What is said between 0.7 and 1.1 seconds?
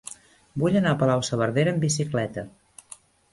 anar a